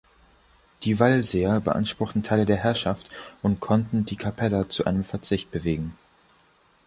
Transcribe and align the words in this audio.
Die 0.81 0.99
Wallseer 0.99 1.59
beanspruchten 1.59 2.23
Teile 2.23 2.47
der 2.47 2.57
Herrschaft, 2.57 3.07
und 3.43 3.59
konnten 3.59 4.03
die 4.03 4.15
Kapeller 4.15 4.67
zu 4.67 4.85
einem 4.85 5.03
Verzicht 5.03 5.51
bewegen. 5.51 5.95